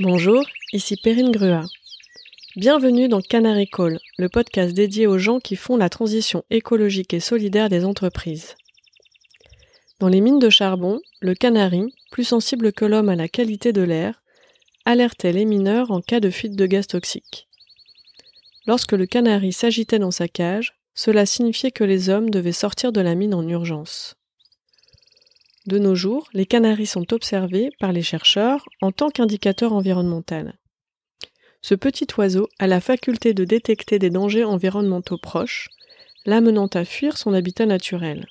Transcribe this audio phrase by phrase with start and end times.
[0.00, 1.64] Bonjour, ici Perrine Grua.
[2.54, 7.18] Bienvenue dans Canary Call, le podcast dédié aux gens qui font la transition écologique et
[7.20, 8.54] solidaire des entreprises.
[9.98, 13.82] Dans les mines de charbon, le canari, plus sensible que l'homme à la qualité de
[13.82, 14.22] l'air,
[14.84, 17.48] alertait les mineurs en cas de fuite de gaz toxique.
[18.68, 23.00] Lorsque le canari s'agitait dans sa cage, cela signifiait que les hommes devaient sortir de
[23.00, 24.14] la mine en urgence.
[25.68, 30.54] De nos jours, les canaris sont observés par les chercheurs en tant qu'indicateur environnemental.
[31.60, 35.68] Ce petit oiseau a la faculté de détecter des dangers environnementaux proches,
[36.24, 38.28] l'amenant à fuir son habitat naturel.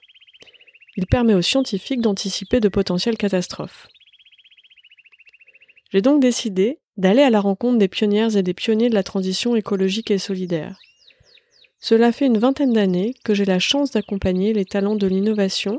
[0.95, 3.87] Il permet aux scientifiques d'anticiper de potentielles catastrophes.
[5.91, 9.55] J'ai donc décidé d'aller à la rencontre des pionnières et des pionniers de la transition
[9.55, 10.79] écologique et solidaire.
[11.79, 15.77] Cela fait une vingtaine d'années que j'ai la chance d'accompagner les talents de l'innovation,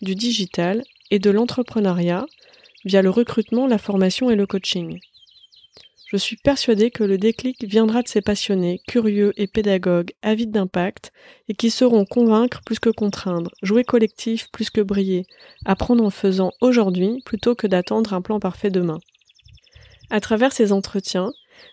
[0.00, 2.26] du digital et de l'entrepreneuriat
[2.86, 4.98] via le recrutement, la formation et le coaching.
[6.08, 11.12] Je suis persuadée que le déclic viendra de ces passionnés, curieux et pédagogues, avides d'impact,
[11.48, 15.26] et qui sauront convaincre plus que contraindre, jouer collectif plus que briller,
[15.66, 18.98] apprendre en faisant aujourd'hui plutôt que d'attendre un plan parfait demain.
[20.10, 21.32] À travers ces entretiens,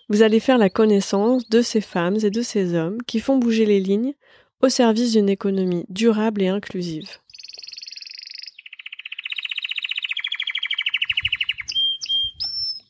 [0.09, 3.65] vous allez faire la connaissance de ces femmes et de ces hommes qui font bouger
[3.65, 4.13] les lignes
[4.61, 7.19] au service d'une économie durable et inclusive.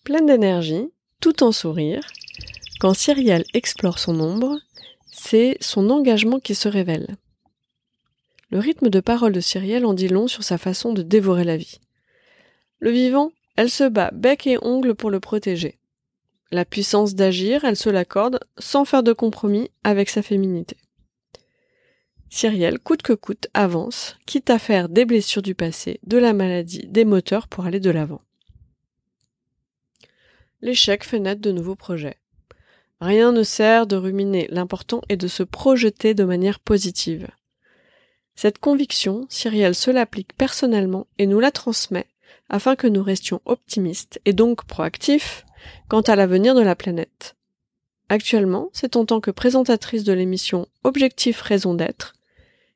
[0.10, 0.90] Pleine d'énergie,
[1.22, 2.02] tout en sourire,
[2.80, 4.58] quand Cyrielle explore son ombre,
[5.12, 7.16] c'est son engagement qui se révèle.
[8.50, 11.58] Le rythme de parole de Cyrielle en dit long sur sa façon de dévorer la
[11.58, 11.80] vie.
[12.80, 15.76] Le vivant, elle se bat bec et ongle pour le protéger.
[16.50, 20.76] La puissance d'agir, elle se l'accorde sans faire de compromis avec sa féminité.
[22.32, 26.88] Cyrielle, coûte que coûte, avance, quitte à faire des blessures du passé, de la maladie,
[26.88, 28.22] des moteurs pour aller de l'avant
[30.62, 32.18] l'échec fait naître de nouveaux projets.
[33.02, 37.28] Rien ne sert de ruminer, l'important est de se projeter de manière positive.
[38.36, 42.08] Cette conviction, Cyrielle se l'applique personnellement et nous la transmet
[42.50, 45.46] afin que nous restions optimistes et donc proactifs
[45.88, 47.36] quant à l'avenir de la planète.
[48.10, 52.14] Actuellement, c'est en tant que présentatrice de l'émission Objectif Raison d'être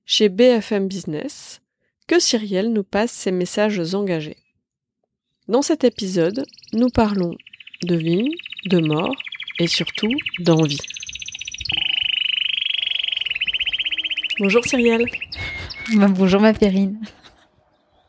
[0.06, 1.62] chez BFM Business
[2.08, 4.38] que Cyrielle nous passe ses messages engagés.
[5.48, 7.36] Dans cet épisode, nous parlons
[7.86, 8.30] de vie,
[8.66, 9.16] de mort
[9.60, 10.80] et surtout d'envie.
[14.40, 15.06] Bonjour Cyrielle.
[15.96, 17.00] Bah, bonjour ma Périne.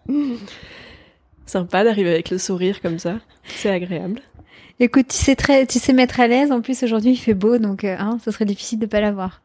[1.47, 3.21] Sympa d'arriver avec le sourire comme ça.
[3.45, 4.21] C'est agréable.
[4.81, 6.51] Écoute, tu sais, très, tu sais mettre à l'aise.
[6.51, 9.43] En plus, aujourd'hui, il fait beau, donc euh, hein, ça serait difficile de pas l'avoir.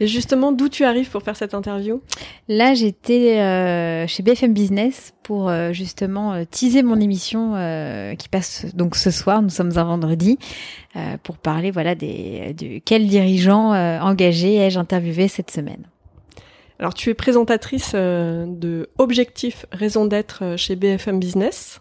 [0.00, 2.02] Et justement, d'où tu arrives pour faire cette interview?
[2.48, 7.52] Là, j'étais euh, chez BFM Business pour euh, justement euh, teaser mon émission
[8.18, 9.42] qui passe donc ce soir.
[9.42, 10.38] Nous sommes un vendredi
[11.22, 15.84] pour parler voilà des de quels dirigeants engagés ai-je interviewé cette semaine.
[16.78, 21.80] Alors, tu es présentatrice de Objectif Raison d'être chez BFM Business.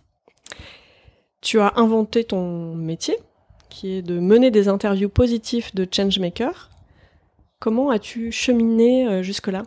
[1.41, 3.17] Tu as inventé ton métier,
[3.69, 6.69] qui est de mener des interviews positives de changemakers.
[7.61, 9.61] Comment as-tu cheminé euh, jusque-là?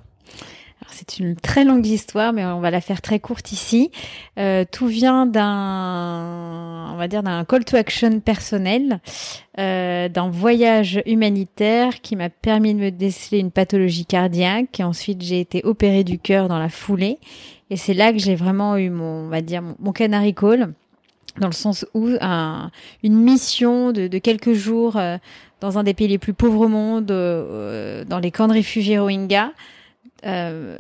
[0.91, 3.93] C'est une très longue histoire, mais on va la faire très courte ici.
[4.37, 8.99] Euh, tout vient d'un, on va dire, d'un call to action personnel,
[9.61, 14.81] euh, d'un voyage humanitaire qui m'a permis de me déceler une pathologie cardiaque.
[14.81, 17.19] Et ensuite, j'ai été opérée du cœur dans la foulée.
[17.71, 20.75] Et c'est là que j'ai vraiment eu mon, on va dire, mon, canary call
[21.41, 22.71] dans le sens où un,
[23.03, 25.19] une mission de, de quelques jours euh,
[25.61, 28.99] dans un des pays les plus pauvres au monde, euh, dans les camps de réfugiés
[28.99, 29.51] Rohingyas.
[30.27, 30.77] Euh,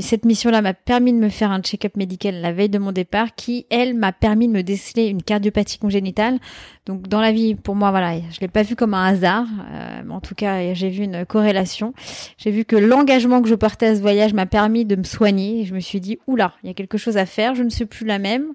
[0.00, 3.34] cette mission-là m'a permis de me faire un check-up médical la veille de mon départ,
[3.34, 6.38] qui, elle, m'a permis de me déceler une cardiopathie congénitale.
[6.86, 9.46] Donc, dans la vie, pour moi, voilà, je l'ai pas vu comme un hasard.
[9.72, 11.94] Euh, en tout cas, j'ai vu une corrélation.
[12.38, 15.60] J'ai vu que l'engagement que je portais à ce voyage m'a permis de me soigner.
[15.60, 17.54] Et je me suis dit, oula, il y a quelque chose à faire.
[17.54, 18.46] Je ne suis plus la même.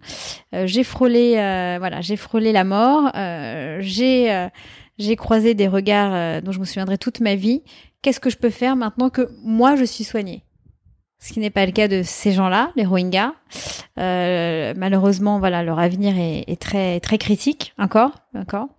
[0.54, 3.12] Euh, j'ai frôlé, euh, voilà, j'ai frôlé la mort.
[3.16, 4.48] Euh, j'ai
[4.98, 7.64] j'ai croisé des regards euh, dont je me souviendrai toute ma vie.
[8.02, 10.44] Qu'est-ce que je peux faire maintenant que moi je suis soignée?
[11.20, 13.34] Ce qui n'est pas le cas de ces gens-là, les Rohingyas.
[14.00, 18.70] Euh, malheureusement, voilà, leur avenir est, est, très très critique encore, encore.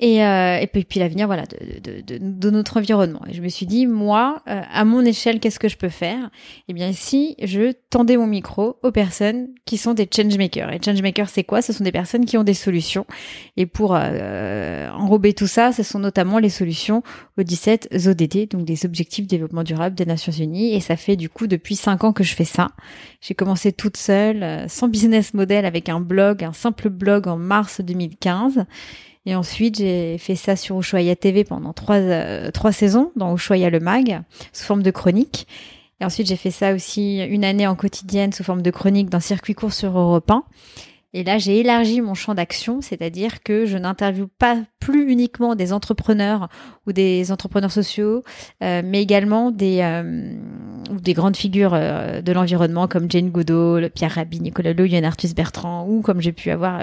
[0.00, 3.22] Et, euh, et puis, puis l'avenir voilà de, de, de, de, notre environnement.
[3.28, 6.30] Et je me suis dit moi euh, à mon échelle qu'est-ce que je peux faire?
[6.68, 10.72] Eh bien si je tendais mon micro aux personnes qui sont des changemakers.
[10.72, 11.62] Et changemakers c'est quoi?
[11.62, 13.06] Ce sont des personnes qui ont des solutions.
[13.56, 17.02] Et pour euh, enrober tout ça, ce sont notamment les solutions
[17.36, 20.74] aux 17 ODD, donc des objectifs de développement durable des Nations Unies.
[20.74, 22.68] Et ça fait du coup depuis 5 ans que je fais ça.
[23.20, 27.36] J'ai commencé toute seule, euh, sans business model, avec un blog, un simple blog en
[27.36, 28.64] mars 2015.
[29.26, 33.70] Et ensuite, j'ai fait ça sur Ushuaïa TV pendant trois, euh, trois saisons, dans Ushuaïa
[33.70, 34.22] le Mag,
[34.52, 35.46] sous forme de chronique.
[36.00, 39.20] Et ensuite, j'ai fait ça aussi une année en quotidienne sous forme de chronique d'un
[39.20, 40.44] circuit court sur Europe 1.
[41.18, 45.72] Et là, j'ai élargi mon champ d'action, c'est-à-dire que je n'interviewe pas plus uniquement des
[45.72, 46.48] entrepreneurs
[46.86, 48.22] ou des entrepreneurs sociaux,
[48.62, 50.32] euh, mais également des, euh,
[50.92, 55.88] des grandes figures euh, de l'environnement comme Jane Goodall, Pierre Rabhi, Nicolas Lowe, Yann Bertrand,
[55.88, 56.82] ou comme j'ai pu avoir,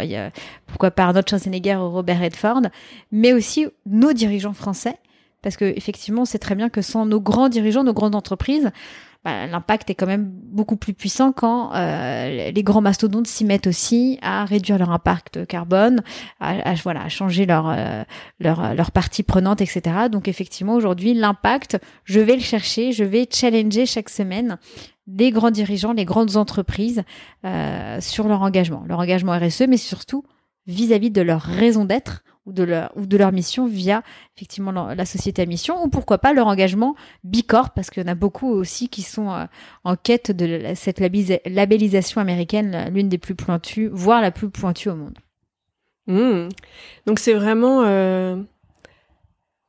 [0.67, 2.63] pourquoi pas Arnold Schwarzenegger ou Robert Redford,
[3.13, 4.97] mais aussi nos dirigeants français,
[5.43, 8.69] parce que effectivement, c'est très bien que sans nos grands dirigeants, nos grandes entreprises,
[9.25, 13.65] bah, l'impact est quand même beaucoup plus puissant quand euh, les grands mastodontes s'y mettent
[13.65, 16.03] aussi à réduire leur impact carbone,
[16.39, 18.03] à, voilà, changer leur, euh,
[18.39, 19.81] leur, leur partie prenante, etc.
[20.11, 24.59] Donc effectivement, aujourd'hui, l'impact, je vais le chercher, je vais challenger chaque semaine
[25.07, 27.03] les grands dirigeants, les grandes entreprises
[27.45, 30.23] euh, sur leur engagement, leur engagement RSE, mais surtout
[30.67, 34.03] vis-à-vis -vis de leur raison d'être ou de leur, ou de leur mission via
[34.35, 38.11] effectivement la, société à mission ou pourquoi pas leur engagement Bicorp parce qu'il y en
[38.11, 39.45] a beaucoup aussi qui sont euh,
[39.83, 44.95] en quête de cette labellisation américaine, l'une des plus pointues, voire la plus pointue au
[44.95, 45.17] monde.
[46.07, 46.49] Mmh.
[47.07, 48.37] Donc c'est vraiment euh,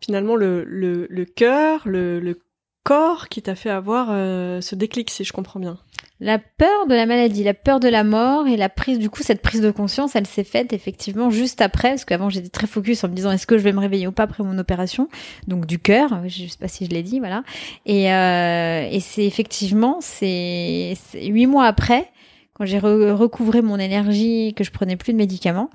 [0.00, 2.38] finalement le, le, le cœur, le
[2.86, 5.76] corps qui t'a fait avoir euh, ce déclic, si je comprends bien.
[6.20, 9.24] La peur de la maladie, la peur de la mort et la prise, du coup,
[9.24, 13.02] cette prise de conscience, elle s'est faite effectivement juste après, parce qu'avant j'étais très focus
[13.02, 15.08] en me disant est-ce que je vais me réveiller ou pas après mon opération,
[15.48, 17.42] donc du cœur, je sais pas si je l'ai dit, voilà.
[17.86, 22.08] Et, euh, et c'est effectivement, c'est huit mois après,
[22.54, 25.70] quand j'ai recouvré mon énergie, que je prenais plus de médicaments,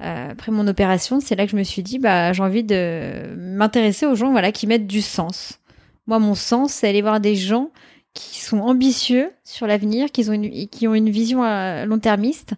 [0.00, 3.34] euh, après mon opération, c'est là que je me suis dit bah j'ai envie de
[3.36, 5.58] m'intéresser aux gens, voilà, qui mettent du sens.
[6.06, 7.70] Moi, mon sens, c'est aller voir des gens
[8.14, 12.54] qui sont ambitieux sur l'avenir, qui ont une, qui ont une vision euh, long-termiste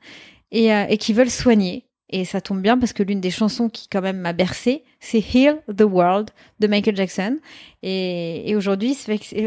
[0.51, 1.85] et, euh, et qui veulent soigner.
[2.11, 5.19] Et ça tombe bien parce que l'une des chansons qui quand même m'a bercé, c'est
[5.19, 6.31] Heal the World
[6.61, 7.39] de Michael Jackson.
[7.83, 8.97] Et, et aujourd'hui,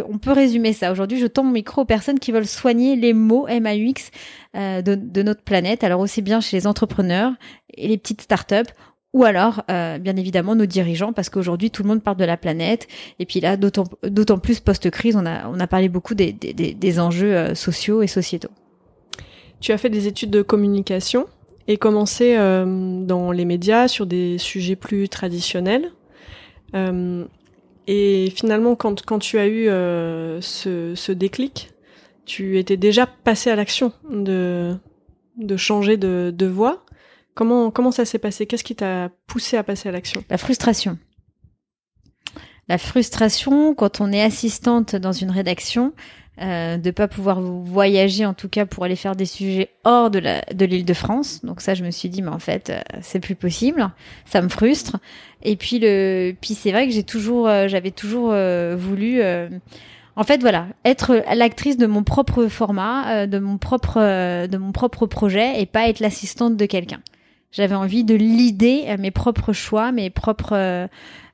[0.09, 0.91] on peut résumer ça.
[0.91, 4.11] Aujourd'hui, je tends mon micro aux personnes qui veulent soigner les mots MAUX
[4.55, 5.83] euh, de notre planète.
[5.83, 7.31] Alors aussi bien chez les entrepreneurs
[7.73, 8.73] et les petites startups
[9.13, 12.37] ou alors, euh, bien évidemment, nos dirigeants, parce qu'aujourd'hui, tout le monde parle de la
[12.37, 12.87] planète.
[13.19, 16.99] Et puis là, d'autant plus post-crise, on a, on a parlé beaucoup des, des, des
[16.99, 18.51] enjeux euh, sociaux et sociétaux.
[19.59, 21.25] Tu as fait des études de communication
[21.67, 25.91] et commencé euh, dans les médias sur des sujets plus traditionnels.
[26.75, 27.25] Euh,
[27.87, 31.71] et finalement, quand, quand tu as eu euh, ce, ce déclic,
[32.25, 34.75] tu étais déjà passé à l'action de,
[35.37, 36.83] de changer de, de voie.
[37.37, 38.47] Comment, comment ça s'est passé?
[38.47, 40.23] Qu'est-ce qui t'a poussé à passer à l'action?
[40.27, 40.97] La frustration.
[42.67, 45.93] La frustration quand on est assistante dans une rédaction,
[46.41, 50.17] euh, de pas pouvoir voyager en tout cas pour aller faire des sujets hors de
[50.17, 51.45] la de l'île de France.
[51.45, 53.87] Donc ça, je me suis dit, mais en fait, euh, c'est plus possible.
[54.25, 54.97] Ça me frustre.
[55.43, 59.21] Et puis le, puis c'est vrai que j'ai toujours, euh, j'avais toujours euh, voulu.
[60.15, 65.05] en fait, voilà, être l'actrice de mon propre format, de mon propre, de mon propre
[65.05, 66.99] projet, et pas être l'assistante de quelqu'un.
[67.51, 70.87] J'avais envie de l'idée mes propres choix, mes propres, euh,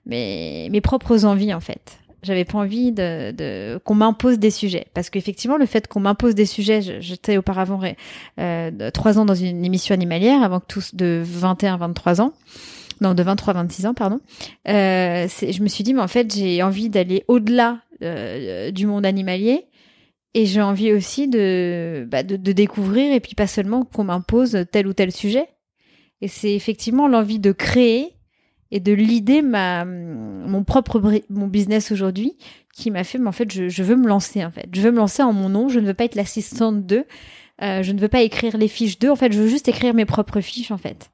[0.05, 1.99] mes, mes propres envies en fait.
[2.23, 4.87] J'avais pas envie de, de qu'on m'impose des sujets.
[4.93, 7.81] Parce qu'effectivement le fait qu'on m'impose des sujets, j'étais auparavant
[8.39, 12.33] euh, trois ans dans une émission animalière avant que tous de 21 23 ans.
[13.01, 14.21] Non de 23 26 ans pardon.
[14.69, 19.05] Euh, je me suis dit mais en fait j'ai envie d'aller au-delà euh, du monde
[19.05, 19.65] animalier.
[20.35, 24.65] Et j'ai envie aussi de, bah, de, de découvrir et puis pas seulement qu'on m'impose
[24.71, 25.47] tel ou tel sujet
[26.23, 28.13] et c'est effectivement l'envie de créer
[28.71, 32.37] et de l'idée ma mon propre mon business aujourd'hui
[32.73, 34.69] qui m'a fait mais en fait je, veux me lancer en fait.
[34.71, 35.67] Je veux me lancer en mon nom.
[35.67, 37.05] Je ne veux pas être l'assistante d'eux
[37.61, 39.09] euh, je ne veux pas écrire les fiches d'eux.
[39.09, 41.11] En fait je veux juste écrire mes propres fiches en fait.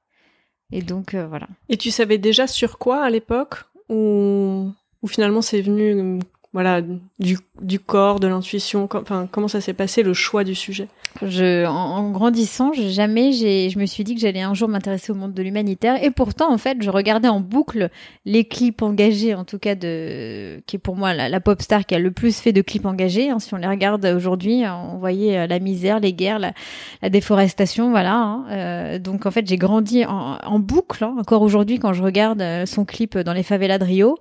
[0.71, 1.47] Et donc euh, voilà.
[1.69, 6.19] Et tu savais déjà sur quoi à l'époque ou ou finalement c'est venu
[6.51, 6.81] voilà,
[7.19, 10.87] du, du corps, de l'intuition Enfin, comment ça s'est passé le choix du sujet?
[11.21, 15.33] Je, en, grandissant, jamais je me suis dit que j'allais un jour m'intéresser au monde
[15.33, 16.03] de l'humanitaire.
[16.03, 17.89] Et pourtant, en fait, je regardais en boucle
[18.25, 21.93] les clips engagés, en tout cas de, qui est pour moi la, pop star qui
[21.93, 23.29] a le plus fait de clips engagés.
[23.29, 23.37] Hein.
[23.37, 28.15] Si on les regarde aujourd'hui, on voyait euh, la misère, les guerres, la, déforestation, voilà.
[28.15, 28.45] Hein.
[28.49, 31.03] Euh, donc en fait, j'ai grandi en, en boucle.
[31.03, 31.15] Hein.
[31.19, 34.17] Encore aujourd'hui, quand je regarde euh, son clip dans les favelas de Rio.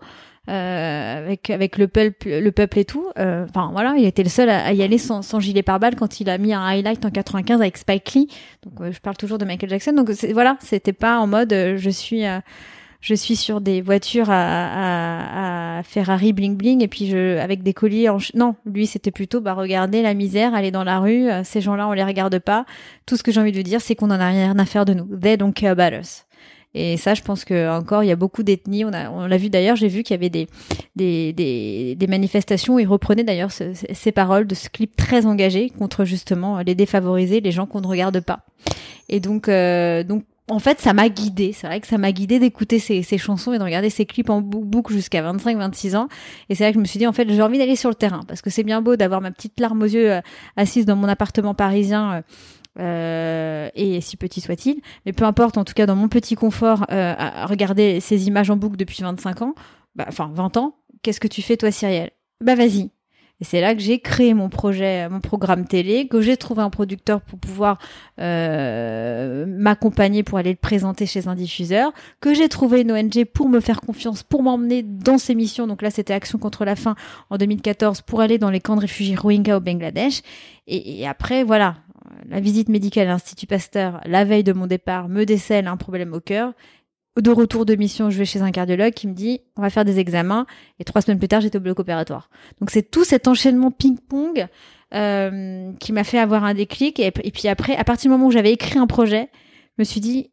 [0.49, 3.07] Euh, avec avec le peuple le peuple et tout.
[3.19, 6.21] Euh, enfin voilà il était le seul à, y aller sans, sans gilet pare-balles quand
[6.21, 8.29] il a mis un highlight en 95 avec Spike Lee.
[8.63, 9.93] Donc euh, je parle toujours de Michael Jackson.
[9.93, 12.23] Donc voilà c'était pas en mode je suis
[13.01, 17.63] je suis sur des voitures à, à, à, Ferrari bling bling et puis je avec
[17.63, 21.29] des colliers en non lui c'était plutôt bah regarder la misère aller dans la rue
[21.45, 22.65] ces gens-là on les regarde pas.
[23.05, 24.95] Tout ce que j'ai envie de dire c'est qu'on en a rien à faire de
[24.95, 25.05] nous.
[25.19, 26.25] They don't care about us
[26.75, 28.85] et ça, je pense que encore, il y a beaucoup d'ethnies.
[28.85, 29.77] On a, on l'a vu d'ailleurs.
[29.77, 30.49] J'ai vu qu'il y avait des,
[30.97, 35.71] des, des, des manifestations où ils reprenaient d'ailleurs ces paroles de ce clip très engagé
[35.71, 38.41] contre justement les défavorisés, les gens qu'on ne regarde pas.
[39.09, 41.53] Et donc, euh, donc en fait, ça m'a guidé.
[41.53, 44.31] C'est vrai que ça m'a guidé d'écouter ces, ces, chansons et de regarder ces clips
[44.31, 46.09] en boucle jusqu'à 25-26 ans.
[46.49, 47.95] Et c'est là que je me suis dit, en fait, j'ai envie d'aller sur le
[47.95, 50.21] terrain parce que c'est bien beau d'avoir ma petite larme aux yeux euh,
[50.57, 52.13] assise dans mon appartement parisien.
[52.13, 52.23] Euh,
[52.79, 56.87] euh, et si petit soit-il, mais peu importe, en tout cas dans mon petit confort,
[56.91, 59.55] euh, à regarder ces images en boucle depuis 25 ans,
[59.95, 62.11] bah, enfin 20 ans, qu'est-ce que tu fais toi Cyrielle?
[62.41, 62.91] Bah vas-y.
[63.41, 66.71] Et c'est là que j'ai créé mon projet, mon programme télé, que j'ai trouvé un
[66.71, 67.79] producteur pour pouvoir
[68.21, 73.49] euh, m'accompagner pour aller le présenter chez un diffuseur, que j'ai trouvé une ONG pour
[73.49, 75.69] me faire confiance, pour m'emmener dans ses missions.
[75.69, 76.97] Donc là, c'était Action contre la faim
[77.31, 80.23] en 2014 pour aller dans les camps de réfugiés Rohingya au Bangladesh.
[80.67, 81.77] Et après, voilà,
[82.29, 86.13] la visite médicale à l'Institut Pasteur, la veille de mon départ, me décèle un problème
[86.13, 86.53] au cœur.
[87.17, 89.85] De retour de mission, je vais chez un cardiologue qui me dit on va faire
[89.85, 90.47] des examens.
[90.79, 92.31] Et trois semaines plus tard, j'étais au bloc opératoire.
[92.61, 94.47] Donc c'est tout cet enchaînement ping-pong
[94.95, 97.01] euh, qui m'a fait avoir un déclic.
[97.01, 99.31] Et, puis après, à partir du moment où j'avais écrit un projet,
[99.77, 100.31] je me suis dit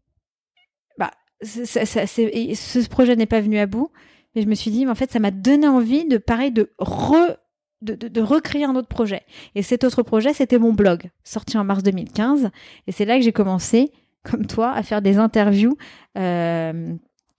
[0.98, 3.90] bah ce projet n'est pas venu à bout.
[4.36, 7.38] Mais je me suis dit, en fait, ça m'a donné envie de pareil de re
[7.82, 9.22] de, recréer un autre projet.
[9.54, 12.50] Et cet autre projet, c'était mon blog, sorti en mars 2015.
[12.88, 13.92] Et c'est là que j'ai commencé,
[14.24, 15.78] comme toi, à faire des interviews,
[16.18, 16.96] euh,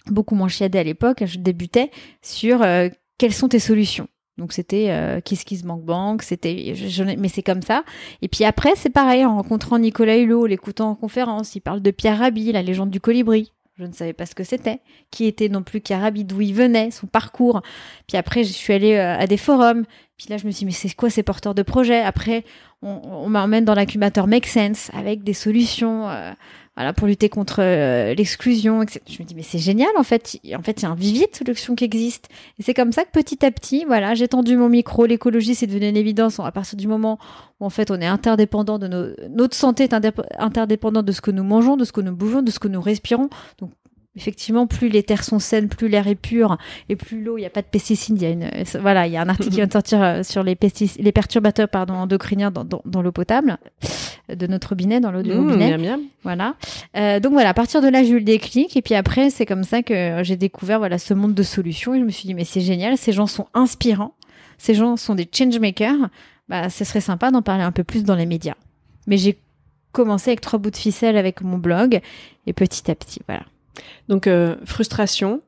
[0.07, 1.91] beaucoup moins chiadées à l'époque, je débutais,
[2.23, 2.89] sur euh,
[3.19, 4.09] quelles sont tes solutions?
[4.39, 6.75] Donc c'était euh, Kiss Kiss Bank Bank, c'était
[7.19, 7.85] mais c'est comme ça.
[8.21, 11.91] Et puis après c'est pareil en rencontrant Nicolas Hulot, l'écoutant en conférence, il parle de
[11.91, 13.55] Pierre Rabhi, la légende du colibri.
[13.79, 16.91] Je ne savais pas ce que c'était, qui était non plus Karabi, d'où il venait,
[16.91, 17.61] son parcours.
[18.09, 19.85] Puis après, je suis allée euh, à des forums.
[20.17, 22.01] Puis là, je me suis dit, mais c'est quoi ces porteurs de projets?
[22.01, 22.45] Après,
[22.83, 26.09] on, on m'emmène dans l'incubateur Make Sense avec des solutions.
[26.09, 26.33] Euh,
[26.77, 29.01] voilà, pour lutter contre euh, l'exclusion, etc.
[29.09, 30.39] Je me dis, mais c'est génial, en fait.
[30.55, 32.29] En fait, il y a un vivier de solutions qui existe.
[32.59, 35.07] Et c'est comme ça que petit à petit, voilà, j'ai tendu mon micro.
[35.07, 37.19] L'écologie, c'est devenu une évidence à partir du moment
[37.61, 39.95] où, en fait, on est interdépendant de nos, notre santé est
[40.39, 42.83] interdépendante de ce que nous mangeons, de ce que nous bougeons, de ce que nous
[42.83, 43.31] respirons.
[43.59, 43.71] Donc,
[44.17, 46.57] effectivement, plus les terres sont saines, plus l'air est pur
[46.89, 48.17] et plus l'eau, il n'y a pas de pesticides.
[48.17, 50.23] Il y a une, voilà, il y a un article qui vient de sortir euh,
[50.23, 53.59] sur les pesticides, les perturbateurs, pardon, endocriniens dans, dans, dans l'eau potable
[54.29, 55.77] de notre robinet, dans l'eau du mmh, robinet.
[55.77, 56.55] Bien, Voilà.
[56.97, 59.47] Euh, donc voilà, à partir de là, j'ai eu le déclic et puis après, c'est
[59.47, 62.35] comme ça que j'ai découvert voilà ce monde de solutions et je me suis dit
[62.35, 64.15] mais c'est génial, ces gens sont inspirants,
[64.59, 66.09] ces gens sont des changemakers.
[66.49, 68.55] Bah, ce serait sympa d'en parler un peu plus dans les médias.
[69.09, 69.37] Mais j'ai
[69.91, 72.01] commencé avec trois bouts de ficelle avec mon blog
[72.47, 73.43] et petit à petit, voilà.
[74.09, 75.43] Donc euh, frustration,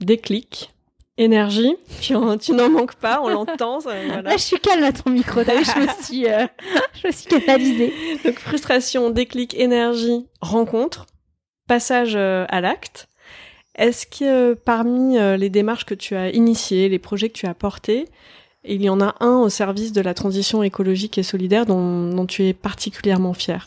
[0.00, 0.72] déclic,
[1.16, 1.74] énergie.
[2.00, 3.78] Tu, n'en manques pas, on l'entend.
[3.84, 5.42] Là, je suis calme à ton micro.
[5.42, 6.46] je me suis, euh,
[7.00, 7.92] je me suis canalisée.
[8.24, 11.06] Donc frustration, déclic, énergie, rencontre,
[11.66, 13.08] passage euh, à l'acte.
[13.76, 18.06] Est-ce que parmi les démarches que tu as initiées, les projets que tu as portés,
[18.62, 22.24] il y en a un au service de la transition écologique et solidaire dont, dont
[22.24, 23.66] tu es particulièrement fier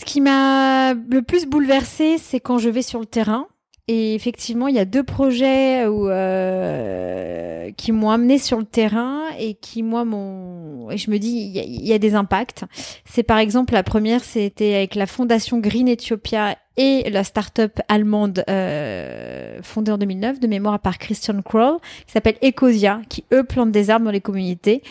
[0.00, 3.46] ce qui m'a le plus bouleversée, c'est quand je vais sur le terrain.
[3.86, 9.24] Et effectivement, il y a deux projets où, euh, qui m'ont amené sur le terrain
[9.38, 10.90] et qui, moi, m'ont.
[10.90, 12.64] Et je me dis, il y, y a des impacts.
[13.04, 18.42] C'est par exemple, la première, c'était avec la fondation Green Ethiopia et la start-up allemande
[18.48, 23.70] euh, fondée en 2009 de mémoire par Christian Kroll qui s'appelle Ecosia qui eux plantent
[23.70, 24.82] des arbres dans les communautés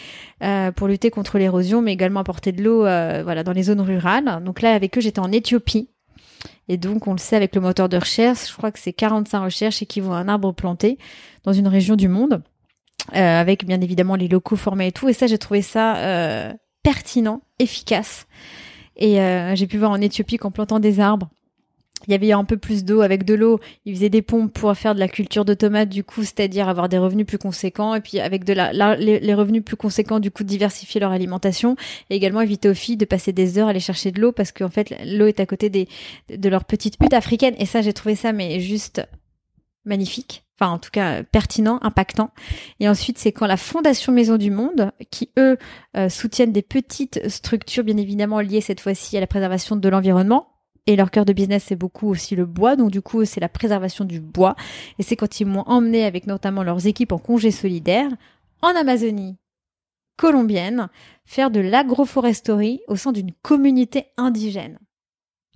[0.43, 4.43] euh, pour lutter contre l'érosion mais également apporter de l'eau euh, dans les zones rurales.
[4.46, 5.89] Donc là avec eux j'étais en Éthiopie
[6.67, 9.43] et donc on le sait avec le moteur de recherche, je crois que c'est 45
[9.46, 11.00] recherches équivaut à un arbre planté
[11.43, 12.43] dans une région du monde
[13.13, 16.53] avec bien évidemment les locaux formés et tout et ça j'ai trouvé ça
[16.84, 18.27] pertinent, efficace.
[18.96, 19.15] Et
[19.55, 21.29] j'ai pu voir en Éthiopie qu'en plantant des arbres,
[22.08, 23.60] il y avait un peu plus d'eau avec de l'eau.
[23.86, 26.89] Ils faisaient des pompes pour faire de la culture de tomates, du coup, c'est-à-dire avoir
[26.89, 27.94] des revenus plus conséquents.
[27.96, 31.75] Et puis avec de la, les, revenus plus conséquents, du coup, diversifier leur alimentation.
[32.10, 34.51] Et également éviter aux filles de passer des heures à aller chercher de l'eau parce
[34.51, 35.88] qu'en fait, l'eau est à côté des,
[36.29, 37.56] de leur petite hutte africaine.
[37.58, 39.06] Et ça, j'ai trouvé ça, mais juste
[39.86, 40.44] magnifique.
[40.60, 42.32] Enfin, en tout cas, pertinent, impactant.
[42.79, 45.58] Et ensuite, c'est quand la Fondation Maison du Monde, qui eux
[45.96, 50.48] euh, soutiennent des petites structures, bien évidemment liées cette fois-ci à la préservation de l'environnement,
[50.89, 52.75] et leur cœur de business, c'est beaucoup aussi le bois.
[52.75, 54.55] Donc, du coup, c'est la préservation du bois.
[54.98, 58.10] Et c'est quand ils m'ont emmené avec notamment leurs équipes en congé solidaire
[58.63, 59.38] en Amazonie
[60.17, 60.89] colombienne
[61.25, 64.79] faire de l'agroforesterie au sein d'une communauté indigène.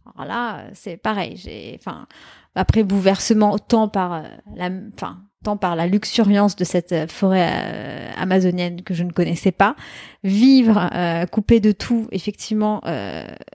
[0.06, 1.36] Alors là, c'est pareil.
[1.36, 2.08] J'ai, enfin,
[2.54, 4.22] après bouleversement tant par euh,
[4.56, 9.12] la, enfin, tant par la luxuriance de cette euh, forêt euh, amazonienne que je ne
[9.12, 9.76] connaissais pas,
[10.24, 10.90] vivre
[11.32, 12.82] coupé de tout, effectivement,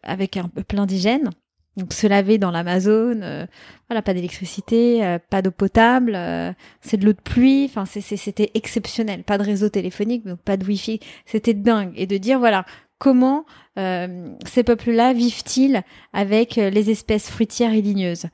[0.02, 1.30] avec un peu plein d'indigènes,
[1.78, 3.46] donc se laver dans l'Amazone, euh,
[3.88, 8.50] voilà, pas d'électricité, euh, pas d'eau potable, euh, c'est de l'eau de pluie, enfin c'était
[8.54, 11.92] exceptionnel, pas de réseau téléphonique, donc pas de wifi, c'était dingue.
[11.96, 12.64] Et de dire voilà
[12.98, 15.82] comment ces peuples-là vivent-ils
[16.12, 18.26] avec les espèces fruitières et ligneuses?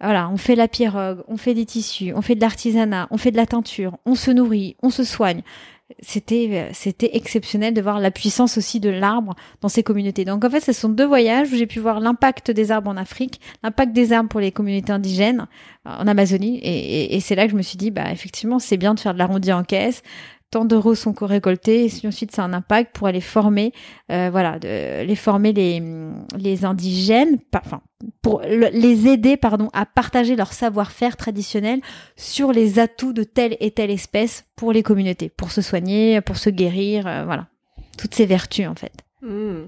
[0.00, 3.32] Voilà, on fait la pirogue, on fait des tissus, on fait de l'artisanat, on fait
[3.32, 5.42] de la teinture, on se nourrit, on se soigne
[6.00, 10.24] c'était euh, c'était exceptionnel de voir la puissance aussi de l'arbre dans ces communautés.
[10.24, 12.96] Donc en fait, ce sont deux voyages où j'ai pu voir l'impact des arbres en
[12.96, 15.46] Afrique, l'impact des arbres pour les communautés indigènes
[15.86, 18.76] euh, en Amazonie, et, et c'est là que je me suis dit, bah effectivement, c'est
[18.76, 20.02] bien de faire de l'arrondi en caisse,
[20.54, 23.72] tant d'euros sont récoltés et ensuite c'est un impact pour aller former
[24.12, 25.82] euh, voilà de, les former les,
[26.38, 27.82] les indigènes enfin
[28.22, 31.80] pour les aider pardon à partager leur savoir-faire traditionnel
[32.14, 36.36] sur les atouts de telle et telle espèce pour les communautés pour se soigner pour
[36.36, 37.48] se guérir euh, voilà
[37.98, 38.92] toutes ces vertus en fait
[39.22, 39.66] hmm.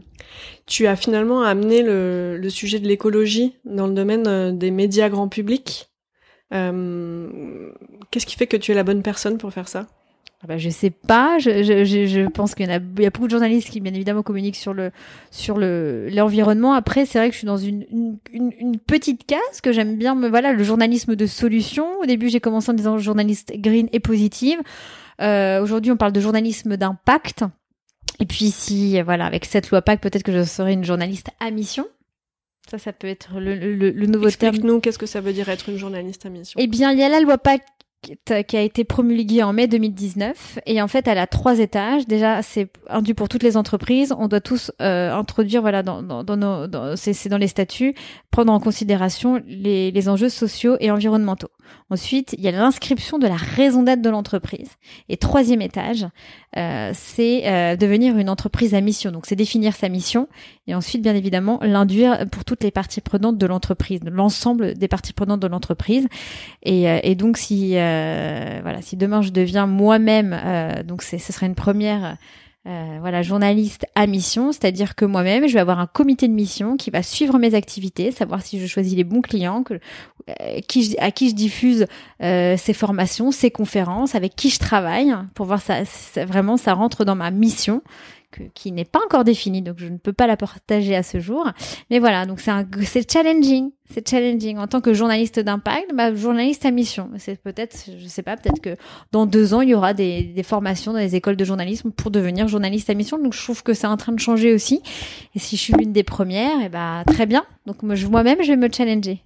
[0.66, 5.08] Tu as finalement amené le, le sujet de l'écologie dans le domaine euh, des médias
[5.08, 5.90] grand public.
[6.50, 9.88] Qu'est-ce qui fait que tu es la bonne personne pour faire ça?
[10.46, 11.38] Ah bah, je sais pas.
[11.40, 13.92] Je, je, je pense qu'il y, a, il y a beaucoup de journalistes qui, bien
[13.92, 14.92] évidemment, communiquent sur le
[15.32, 16.72] sur le l'environnement.
[16.74, 17.84] Après, c'est vrai que je suis dans une,
[18.32, 20.14] une, une, petite case que j'aime bien.
[20.14, 21.98] Me voilà, le journalisme de solution.
[22.00, 24.60] Au début, j'ai commencé en disant journaliste green et positive.
[25.20, 27.44] Euh, Aujourd'hui, on parle de journalisme d'impact.
[28.20, 31.50] Et puis, si voilà, avec cette loi PAC, peut-être que je serai une journaliste à
[31.50, 31.86] mission.
[32.70, 34.54] Ça, ça peut être le, le, le nouveau Explique terme.
[34.54, 37.02] Explique-nous, qu'est-ce que ça veut dire être une journaliste à mission Eh bien, il y
[37.02, 37.62] a la loi PAC
[38.02, 42.06] qui a été promulguée en mai 2019 et en fait elle a trois étages.
[42.06, 44.14] Déjà c'est induit pour toutes les entreprises.
[44.16, 47.94] On doit tous euh, introduire voilà dans, dans, dans nos c'est dans les statuts
[48.30, 51.48] prendre en considération les, les enjeux sociaux et environnementaux.
[51.90, 54.70] Ensuite il y a l'inscription de la raison d'être de l'entreprise.
[55.08, 56.06] Et troisième étage
[56.56, 59.10] euh, c'est euh, devenir une entreprise à mission.
[59.10, 60.28] Donc c'est définir sa mission
[60.66, 65.12] et ensuite bien évidemment l'induire pour toutes les parties prenantes de l'entreprise, l'ensemble des parties
[65.12, 66.08] prenantes de l'entreprise.
[66.62, 70.36] Et, euh, donc si voilà, si demain je deviens moi-même,
[70.84, 72.16] donc ce serait une première.
[72.66, 76.76] Euh, voilà, journaliste à mission, c'est-à-dire que moi-même, je vais avoir un comité de mission
[76.76, 79.62] qui va suivre mes activités, savoir si je choisis les bons clients,
[80.66, 81.86] qui à qui je diffuse
[82.20, 87.04] ces formations, ces conférences, avec qui je travaille, pour voir ça, ça, vraiment ça rentre
[87.04, 87.82] dans ma mission
[88.54, 91.50] qui n'est pas encore définie, donc je ne peux pas la partager à ce jour.
[91.90, 96.70] Mais voilà, donc c'est challenging, c'est challenging en tant que journaliste d'impact, bah, journaliste à
[96.70, 97.10] mission.
[97.18, 98.76] C'est peut-être, je sais pas, peut-être que
[99.12, 102.48] dans deux ans il y aura des, formations dans les écoles de journalisme pour devenir
[102.48, 103.18] journaliste à mission.
[103.18, 104.82] Donc je trouve que c'est en train de changer aussi.
[105.34, 107.44] Et si je suis l'une des premières, et eh bah très bien.
[107.66, 109.22] Donc moi-même je vais me challenger.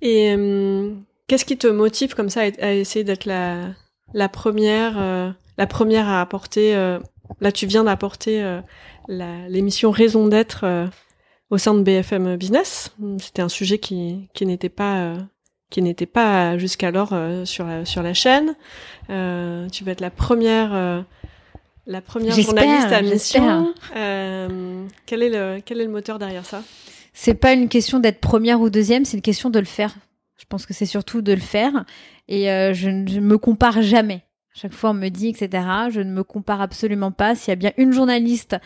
[0.00, 0.94] Et euh,
[1.26, 3.74] qu'est-ce qui te motive comme ça à, essayer d'être la
[4.14, 6.98] la première, euh, la première à apporter euh,
[7.40, 8.60] Là, tu viens d'apporter euh,
[9.08, 10.86] l'émission Raison d'être euh,
[11.50, 12.94] au sein de BFM Business.
[13.18, 15.16] C'était un sujet qui, qui n'était pas euh,
[15.70, 17.14] qui n'était pas jusqu'alors
[17.44, 18.54] sur la sur la chaîne.
[19.08, 21.04] tu vas être la première
[21.86, 23.74] la première journaliste à mission.
[23.92, 26.62] quel est le quel est le moteur derrière ça?
[27.12, 29.94] C'est pas une question d'être première ou deuxième, c'est une question de le faire.
[30.38, 31.84] Je pense que c'est surtout de le faire
[32.28, 34.22] et je ne me compare jamais.
[34.60, 35.62] Chaque fois, on me dit, etc.
[35.88, 37.36] Je ne me compare absolument pas.
[37.36, 38.56] S'il y a bien une journaliste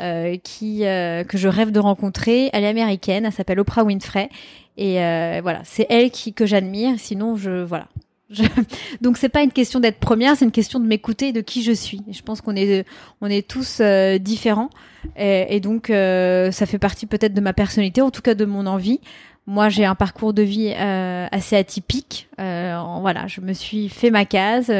[0.00, 4.28] euh, qui euh, que je rêve de rencontrer, elle est américaine, elle s'appelle Oprah Winfrey,
[4.76, 6.94] et euh, voilà, c'est elle qui que j'admire.
[6.98, 7.88] Sinon, je voilà.
[8.30, 8.44] Je...
[9.00, 11.72] Donc c'est pas une question d'être première, c'est une question de m'écouter de qui je
[11.72, 12.02] suis.
[12.12, 12.86] Je pense qu'on est
[13.20, 14.70] on est tous euh, différents,
[15.16, 18.44] et, et donc euh, ça fait partie peut-être de ma personnalité, en tout cas de
[18.44, 19.00] mon envie.
[19.46, 22.28] Moi, j'ai un parcours de vie assez atypique.
[22.38, 24.70] voilà, je me suis fait ma case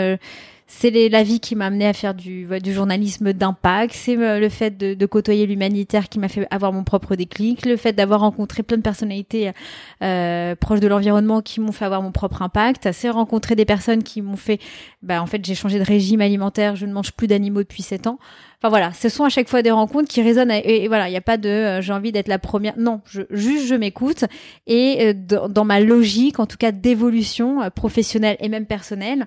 [0.73, 4.49] c'est la vie qui m'a amené à faire du, du journalisme d'impact, c'est euh, le
[4.49, 8.21] fait de, de côtoyer l'humanitaire qui m'a fait avoir mon propre déclic, le fait d'avoir
[8.21, 9.51] rencontré plein de personnalités
[10.05, 14.05] euh, proches de l'environnement qui m'ont fait avoir mon propre impact, c'est rencontrer des personnes
[14.05, 14.61] qui m'ont fait,
[15.03, 18.07] bah en fait j'ai changé de régime alimentaire, je ne mange plus d'animaux depuis 7
[18.07, 18.21] ans.
[18.59, 21.17] Enfin voilà, ce sont à chaque fois des rencontres qui résonnent et, voilà, il n'y
[21.17, 22.75] a pas de euh, j'ai envie d'être la première.
[22.79, 24.25] Non, je, juste je m'écoute
[24.69, 29.27] et euh, dans ma logique, en tout cas d'évolution professionnelle et même personnelle,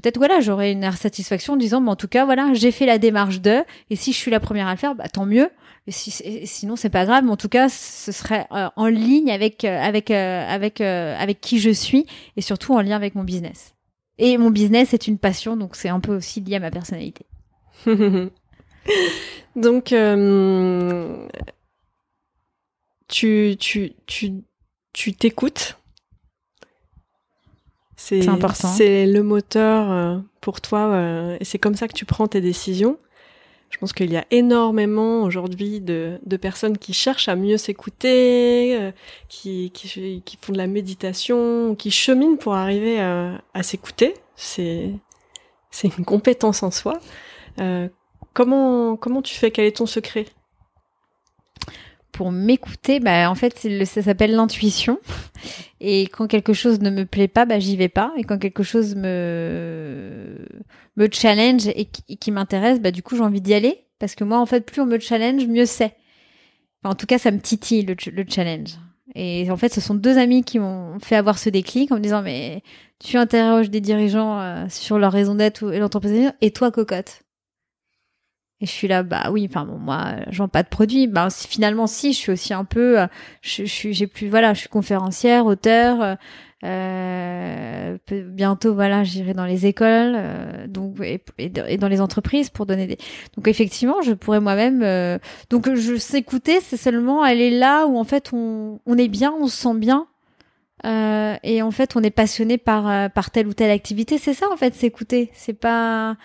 [0.00, 2.98] peut-être voilà, j'aurais une satisfaction en disant, mais en tout cas, voilà, j'ai fait la
[2.98, 5.50] démarche de, et si je suis la première à le faire, bah, tant mieux.
[5.86, 6.10] Et, si,
[6.46, 9.80] sinon, c'est pas grave, mais en tout cas, ce serait euh, en ligne avec euh,
[9.80, 12.06] avec euh, avec qui je suis
[12.36, 13.74] et surtout en lien avec mon business.
[14.18, 17.24] Et mon business est une passion, donc c'est un peu aussi lié à ma personnalité.
[19.56, 19.94] donc,
[23.08, 23.56] tu
[25.18, 25.78] t'écoutes?
[28.08, 28.68] C'est important.
[28.68, 32.40] C'est le moteur euh, pour toi euh, et c'est comme ça que tu prends tes
[32.40, 32.98] décisions.
[33.70, 38.78] Je pense qu'il y a énormément aujourd'hui de, de, personnes qui cherchent à mieux s'écouter,
[38.80, 38.92] euh,
[39.28, 44.14] qui, qui, qui, font de la méditation, qui cheminent pour arriver à, à s'écouter.
[44.36, 44.90] C'est
[45.70, 46.98] c'est une compétence en soi.
[48.32, 49.50] comment comment tu fais?
[49.50, 50.24] Quel est ton secret?
[52.12, 54.98] Pour m'écouter, bah, en fait, ça s'appelle l'intuition.
[55.80, 58.12] Et quand quelque chose ne me plaît pas, bah, j'y vais pas.
[58.16, 60.38] Et quand quelque chose me,
[60.96, 63.84] me challenge et qui, m'intéresse, bah, du coup, j'ai envie d'y aller.
[63.98, 65.94] Parce que moi, en fait, plus on me challenge, mieux c'est.
[66.84, 68.76] en tout cas, ça me titille, le, challenge.
[69.14, 72.00] Et en fait, ce sont deux amis qui m'ont fait avoir ce déclic en me
[72.00, 72.62] disant, mais
[72.98, 77.22] tu interroges des dirigeants euh, sur leur raison d'être et l'entreprise, et toi, cocotte
[78.60, 81.06] et je suis là, bah oui, enfin bon, moi, je vends pas de produits.
[81.06, 83.06] Bah finalement, si, je suis aussi un peu, euh,
[83.40, 86.18] je, suis, j'ai plus, voilà, je suis conférencière, auteur.
[86.64, 91.20] Euh, bientôt, voilà, j'irai dans les écoles, euh, donc et,
[91.78, 92.98] dans les entreprises pour donner des.
[93.36, 94.82] Donc effectivement, je pourrais moi-même.
[94.82, 95.18] Euh,
[95.50, 99.46] donc je s'écouter, c'est seulement aller là où en fait on, on est bien, on
[99.46, 100.08] se sent bien.
[100.84, 104.18] et en fait, on est passionné par par telle ou telle activité.
[104.18, 105.30] C'est ça, en fait, s'écouter.
[105.34, 106.16] C'est pas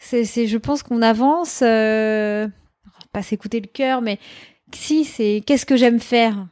[0.00, 2.48] c'est, je pense qu'on avance, euh,
[3.12, 4.18] pas s'écouter le cœur, mais
[4.74, 6.48] si, c'est qu'est-ce que j'aime faire?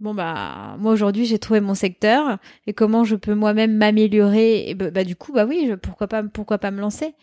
[0.00, 4.74] Bon bah moi aujourd'hui j'ai trouvé mon secteur et comment je peux moi-même m'améliorer et
[4.76, 7.14] bah, bah, du coup bah oui pourquoi pas pourquoi pas me lancer?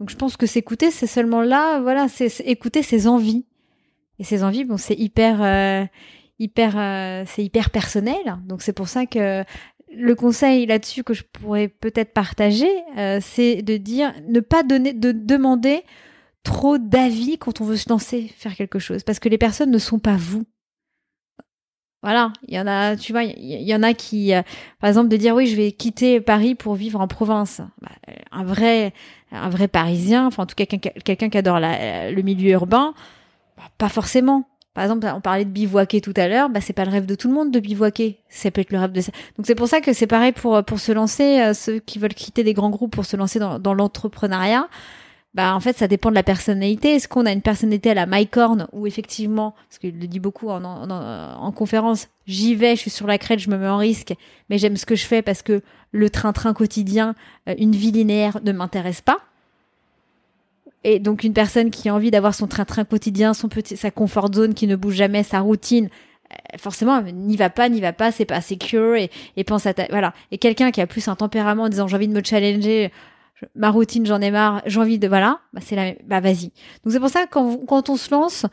[0.00, 3.44] Donc je pense que s'écouter c'est seulement là voilà c'est, écouter ses envies.
[4.18, 5.84] Et ses envies bon c'est hyper euh,
[6.38, 8.38] hyper euh, c'est hyper personnel.
[8.46, 9.44] Donc c'est pour ça que
[9.96, 14.92] le conseil là-dessus que je pourrais peut-être partager, euh, c'est de dire ne pas donner,
[14.92, 15.82] de demander
[16.42, 19.78] trop d'avis quand on veut se lancer faire quelque chose, parce que les personnes ne
[19.78, 20.44] sont pas vous.
[22.02, 24.42] Voilà, il y en a, tu vois, il y, en a qui, euh,
[24.78, 27.62] par exemple, de dire oui, je vais quitter Paris pour vivre en province.
[27.80, 27.92] Bah,
[28.30, 28.92] un vrai,
[29.32, 32.92] un vrai Parisien, enfin en tout cas quelqu'un qui adore le milieu urbain,
[33.56, 34.44] bah, pas forcément.
[34.74, 37.14] Par exemple, on parlait de bivouaquer tout à l'heure, bah c'est pas le rêve de
[37.14, 38.18] tout le monde de bivouaquer.
[38.28, 39.12] Ça peut être le rêve de ça.
[39.36, 42.14] Donc c'est pour ça que c'est pareil pour pour se lancer, euh, ceux qui veulent
[42.14, 44.68] quitter des grands groupes pour se lancer dans, l'entrepreneuriat.
[45.32, 46.94] Bah en fait, ça dépend de la personnalité.
[46.94, 50.48] Est-ce qu'on a une personnalité à la Mycorn où effectivement, parce qu'il le dit beaucoup
[50.48, 53.78] en, en, en conférence, j'y vais, je suis sur la crête, je me mets en
[53.78, 54.14] risque,
[54.48, 57.14] mais j'aime ce que je fais parce que le train-train quotidien,
[57.48, 59.18] euh, une vie linéaire ne m'intéresse pas.
[60.84, 64.32] Et donc une personne qui a envie d'avoir son train-train quotidien, son petit, sa comfort
[64.32, 65.88] zone qui ne bouge jamais, sa routine,
[66.30, 69.10] euh, forcément n'y va pas, n'y va pas, c'est pas secure et,
[69.44, 70.12] pense à ta, voilà.
[70.30, 72.92] Et quelqu'un qui a plus un tempérament en disant j'ai envie de me challenger,
[73.54, 76.52] ma routine j'en ai marre, j'ai envie de voilà, bah c'est la, bah vas-y.
[76.84, 78.46] Donc c'est pour ça quand, quand on se lance,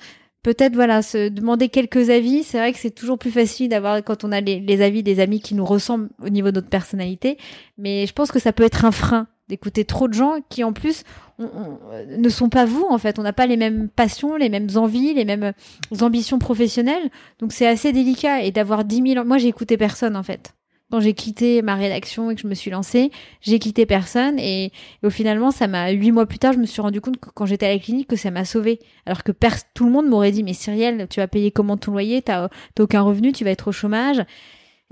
[0.43, 4.23] peut-être voilà se demander quelques avis c'est vrai que c'est toujours plus facile d'avoir quand
[4.23, 7.37] on a les, avis des amis qui nous ressemblent au niveau de notre personnalité
[7.77, 10.71] mais je pense que ça peut être un frein d'écouter trop de gens qui en
[10.71, 11.03] plus
[11.39, 13.19] ne sont pas vous en fait.
[13.19, 15.51] On n'a pas les mêmes passions, les mêmes envies, les mêmes
[15.99, 17.09] ambitions professionnelles.
[17.39, 19.25] Donc c'est assez délicat et d'avoir 10 000...
[19.25, 20.55] Moi j'ai écouté personne en fait.
[20.89, 23.11] Quand j'ai quitté ma rédaction et que je me suis lancée,
[23.41, 24.71] j'ai quitté personne et,
[25.03, 27.45] au finalement ça m'a huit mois plus tard je me suis rendu compte que quand
[27.45, 29.33] j'étais à la clinique que ça m'a sauvé alors que
[29.73, 32.21] tout le monde m'aurait dit mais Cyrielle tu vas payer comment ton loyer?
[32.21, 32.47] T'as
[32.79, 34.23] aucun revenu tu vas être au chômage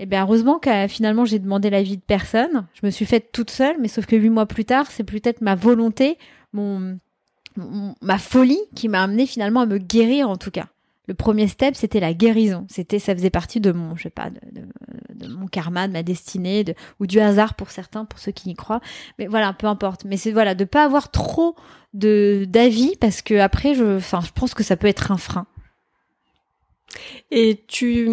[0.00, 2.66] et eh bien heureusement que finalement j'ai demandé l'avis de personne.
[2.72, 5.42] Je me suis faite toute seule, mais sauf que huit mois plus tard, c'est peut-être
[5.42, 6.16] ma volonté,
[6.54, 6.98] mon,
[8.00, 10.68] ma folie qui m'a amené finalement à me guérir en tout cas.
[11.06, 12.64] Le premier step, c'était la guérison.
[12.70, 16.64] C'était, ça faisait partie de mon, je sais pas, de, mon karma, de ma destinée,
[16.64, 18.80] de, ou du hasard pour certains, pour ceux qui y croient.
[19.18, 20.06] Mais voilà, peu importe.
[20.06, 21.56] Mais c'est voilà, de pas avoir trop
[21.92, 25.46] de d'avis parce que après, je, enfin, je pense que ça peut être un frein.
[27.30, 28.08] Et tu,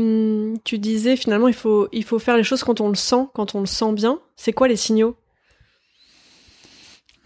[0.64, 3.56] tu disais finalement il faut, il faut faire les choses quand on le sent, quand
[3.56, 4.20] on le sent bien.
[4.36, 5.16] C'est quoi les signaux?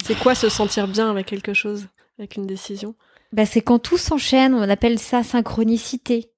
[0.03, 1.87] C'est quoi se sentir bien avec quelque chose,
[2.17, 2.95] avec une décision?
[3.31, 6.30] Bah, C'est quand tout s'enchaîne, on appelle ça synchronicité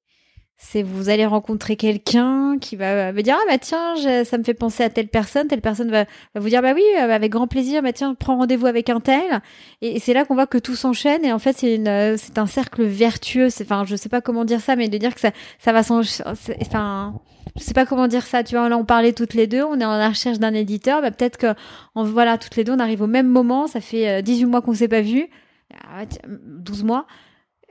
[0.58, 4.54] c'est vous allez rencontrer quelqu'un qui va me dire ah bah tiens ça me fait
[4.54, 7.82] penser à telle personne telle personne va, vous dire bah oui euh, avec grand plaisir
[7.82, 9.42] bah tiens prends rendez-vous avec un tel.
[9.82, 11.26] Et, c'est là qu'on voit que tout s'enchaîne.
[11.26, 13.48] Et en fait c'est une euh, c'est un cercle vertueux.
[13.62, 17.20] Enfin je sais pas comment dire ça mais de dire que ça ça va enfin
[17.56, 18.70] je sais pas comment dire ça tu vois.
[18.70, 21.02] Là on parlait toutes les deux on est en la recherche d'un éditeur.
[21.02, 21.54] Bah peut-être que
[21.96, 23.68] on voilà toutes les deux on arrive au même moment.
[23.68, 25.30] Ça fait 18 euh, mois qu'on s'est pas vu
[26.46, 27.06] 12 mois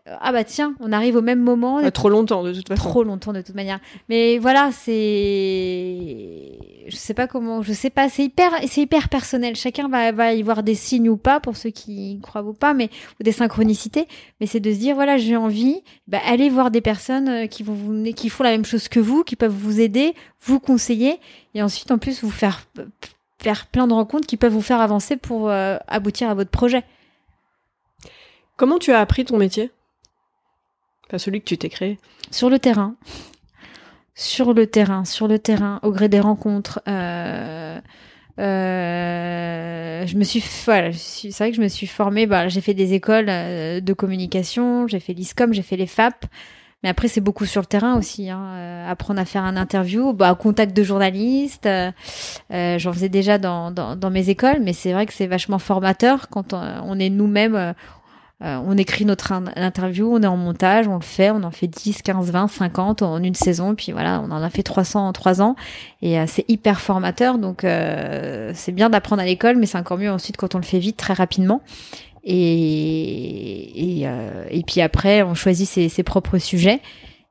[0.05, 1.79] ah bah tiens, on arrive au même moment.
[1.79, 2.83] Ah, trop longtemps de toute façon.
[2.83, 3.79] Trop longtemps de toute manière.
[4.09, 9.55] Mais voilà, c'est, je sais pas comment, je sais pas, c'est hyper, c'est hyper personnel.
[9.55, 12.75] Chacun va, va y voir des signes ou pas pour ceux qui croient ou pas,
[12.75, 14.09] mais ou des synchronicités.
[14.41, 17.63] Mais c'est de se dire voilà, j'ai envie, bah allez voir des personnes euh, qui
[17.63, 21.21] vont vous, qui font la même chose que vous, qui peuvent vous aider, vous conseiller,
[21.55, 22.67] et ensuite en plus vous faire
[23.41, 26.83] faire plein de rencontres qui peuvent vous faire avancer pour euh, aboutir à votre projet.
[28.57, 29.71] Comment tu as appris ton métier?
[31.17, 31.99] Celui que tu t'es créé.
[32.31, 32.95] Sur le terrain.
[34.15, 36.83] Sur le terrain, sur le terrain, au gré des rencontres.
[36.87, 37.81] Euh,
[38.39, 42.27] euh, je me suis, voilà, c'est vrai que je me suis formée.
[42.27, 46.27] Bah, j'ai fait des écoles euh, de communication, j'ai fait l'ISCOM, j'ai fait les FAP.
[46.83, 48.29] Mais après, c'est beaucoup sur le terrain aussi.
[48.29, 48.85] Hein.
[48.89, 51.69] apprendre à faire un interview, bah, contact de journalistes.
[52.51, 56.53] J'en faisais déjà dans, dans, mes écoles, mais c'est vrai que c'est vachement formateur quand
[56.55, 57.75] on est nous-mêmes.
[58.43, 61.69] Euh, on écrit notre interview, on est en montage, on le fait, on en fait
[61.69, 65.13] 10, 15, 20, 50 en une saison, puis voilà, on en a fait 300 en
[65.13, 65.55] trois ans,
[66.01, 69.97] et euh, c'est hyper formateur, donc euh, c'est bien d'apprendre à l'école, mais c'est encore
[69.97, 71.63] mieux ensuite quand on le fait vite, très rapidement.
[72.25, 74.09] Et, et,
[74.51, 76.81] et puis après, on choisit ses, ses propres sujets,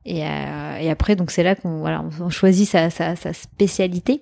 [0.06, 4.22] et, et après, donc c'est là qu'on voilà, on choisit sa, sa, sa, spécialité.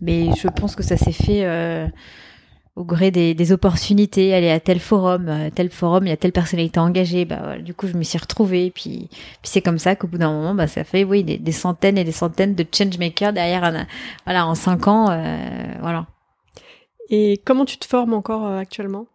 [0.00, 1.44] Mais je pense que ça s'est fait
[2.76, 6.16] au gré des, des, opportunités, aller à tel forum, euh, tel forum, il y a
[6.18, 9.96] telle personnalité engagée, bah du coup je me suis retrouvée, puis, puis c'est comme ça
[9.96, 12.66] qu'au bout d'un moment, bah ça fait oui des, des, centaines et des centaines de
[12.70, 13.86] changemakers derrière, un,
[14.26, 16.06] voilà en cinq ans, euh, voilà.
[17.08, 19.06] Et comment tu te formes encore euh, actuellement?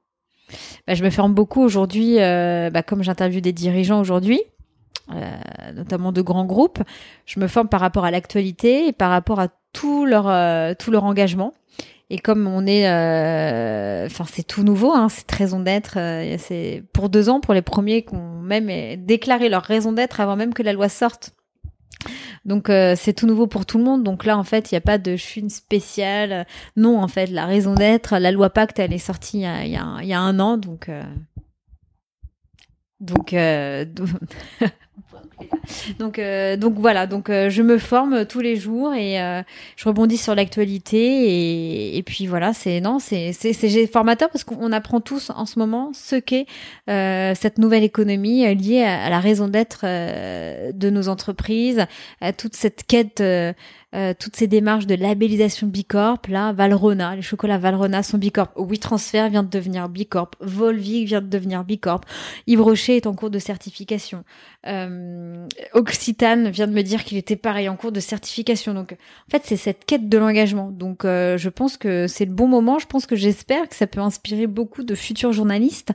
[0.88, 4.42] Bah, je me forme beaucoup aujourd'hui, bah, comme j'interviewe des dirigeants aujourd'hui.
[5.74, 6.80] notamment de grands groupes,
[7.26, 10.26] je me forme par rapport à l'actualité et par rapport à tout leur
[10.76, 11.54] tout leur engagement.
[12.14, 16.84] Et comme on est, euh, enfin c'est tout nouveau, hein, cette raison d'être, euh, c'est
[16.92, 18.68] pour deux ans pour les premiers qui ont même
[19.06, 21.34] déclaré leur raison d'être avant même que la loi sorte.
[22.44, 24.04] Donc euh, c'est tout nouveau pour tout le monde.
[24.04, 26.46] Donc là en fait il n'y a pas de je suis une spéciale.
[26.76, 30.04] Non en fait la raison d'être, la loi Pacte elle est sortie il y a,
[30.04, 30.92] y a un an donc
[33.00, 33.32] donc
[36.00, 39.42] Donc, euh, donc voilà, donc euh, je me forme tous les jours et euh,
[39.76, 44.72] je rebondis sur l'actualité et, et, puis voilà, c'est non, c'est c'est formateur parce qu'on
[44.72, 46.46] apprend tous en ce moment ce qu'est
[46.88, 51.86] cette nouvelle économie liée à, la raison d'être de nos entreprises,
[52.22, 53.22] à toute cette quête
[53.94, 58.50] euh, toutes ces démarches de labellisation Bicorp, là, Valrona, les chocolats Valrona sont Bicorp.
[58.56, 60.32] Oui Transfert vient de devenir Bicorp.
[60.40, 62.02] Volvic vient de devenir Bicorp.
[62.48, 64.24] Yves Rocher est en cours de certification.
[64.66, 65.01] Euh,
[65.74, 68.74] Occitane vient de me dire qu'il était pareil en cours de certification.
[68.74, 70.72] Donc, en fait, c'est cette quête de l'engagement.
[70.72, 72.80] Donc, euh, je pense que c'est le bon moment.
[72.80, 75.92] Je pense que j'espère que ça peut inspirer beaucoup de futurs journalistes,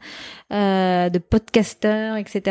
[0.53, 2.43] euh, de podcasteurs, etc.,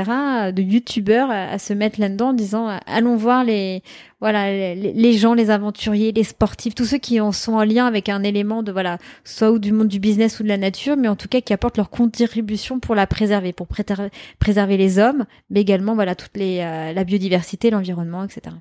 [0.53, 3.83] de youtubeurs à, à se mettre là-dedans en disant allons voir les
[4.21, 8.07] voilà les, gens, les aventuriers, les sportifs, tous ceux qui en sont en lien avec
[8.07, 11.09] un élément de voilà soit ou du monde du business ou de la nature, mais
[11.09, 15.61] en tout cas qui apportent leur contribution pour la préserver, pour préserver les hommes, mais
[15.61, 18.55] également voilà toute les euh, la biodiversité, l'environnement, etc.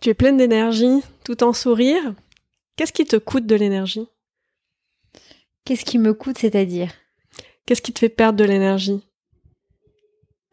[0.00, 2.14] Tu es pleine d'énergie, tout en sourire.
[2.76, 4.06] Qu'est-ce qui te coûte de l'énergie?
[5.64, 6.92] Qu'est-ce qui me coûte, c'est-à-dire?
[7.66, 9.02] Qu'est-ce qui te fait perdre de l'énergie?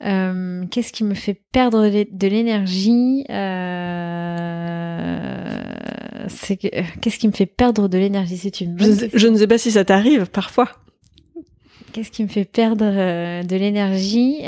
[0.03, 3.25] Euh, qu'est-ce qui me fait perdre de l'énergie?
[3.29, 5.07] Euh,
[6.27, 8.37] C'est qu'est-ce qui me fait perdre de l'énergie?
[8.37, 8.77] C'est une.
[8.79, 10.69] Je, ne sais pas si ça t'arrive parfois.
[11.93, 14.41] Qu'est-ce qui me fait perdre euh, de l'énergie?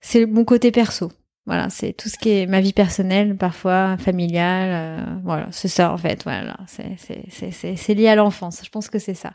[0.00, 1.10] C'est mon côté perso.
[1.46, 5.18] Voilà, c'est tout ce qui est ma vie personnelle, parfois familiale.
[5.24, 6.24] voilà, c'est ça en fait.
[6.24, 8.60] Voilà, c'est lié à l'enfance.
[8.62, 9.32] Je pense que c'est ça.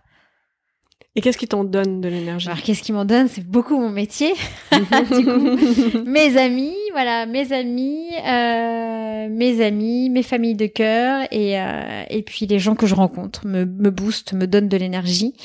[1.16, 3.28] Et qu'est-ce qui t'en donne de l'énergie Alors qu'est-ce qui m'en donne?
[3.28, 4.34] C'est beaucoup mon métier.
[4.72, 11.62] du coup, mes amis, voilà, mes amis, euh, mes amis, mes familles de cœur et
[11.62, 15.36] euh, et puis les gens que je rencontre me me boostent, me donnent de l'énergie.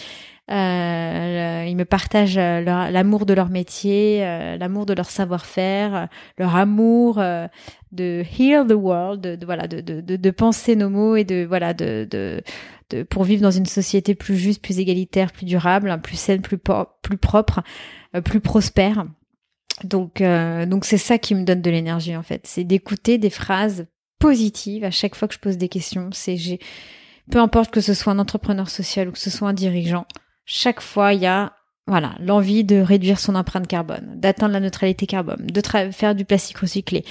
[0.50, 4.20] Euh, ils me partagent l'amour de leur métier,
[4.58, 7.22] l'amour de leur savoir-faire, leur amour
[7.92, 11.74] de heal the world, de, voilà, de, de, de, penser nos mots et de voilà
[11.74, 12.42] de, de,
[13.10, 17.62] pour vivre dans une société plus juste, plus égalitaire, plus durable, plus saine, plus propre,
[18.24, 19.06] plus prospère.
[19.84, 23.30] Donc, euh, donc c'est ça qui me donne de l'énergie en fait, c'est d'écouter des
[23.30, 23.86] phrases
[24.18, 26.10] positives à chaque fois que je pose des questions.
[26.12, 26.58] C'est j'ai,
[27.30, 30.06] peu importe que ce soit un entrepreneur social ou que ce soit un dirigeant,
[30.44, 31.52] chaque fois il y a
[31.86, 36.58] voilà l'envie de réduire son empreinte carbone, d'atteindre la neutralité carbone, de faire du plastique
[36.58, 37.04] recyclé,